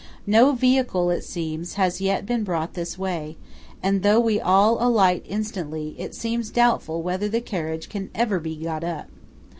No 0.25 0.53
vehicle, 0.53 1.11
it 1.11 1.23
seems, 1.23 1.75
has 1.75 2.01
yet 2.01 2.25
been 2.25 2.43
brought 2.43 2.73
this 2.73 2.97
way, 2.97 3.37
and 3.83 4.01
though 4.01 4.19
we 4.19 4.41
all 4.41 4.83
alight 4.83 5.23
instantly, 5.29 5.93
it 5.99 6.15
seems 6.15 6.49
doubtful 6.49 7.03
whether 7.03 7.29
the 7.29 7.39
carriage 7.39 7.87
can 7.87 8.09
ever 8.15 8.39
be 8.39 8.55
got 8.55 8.83
up. 8.83 9.09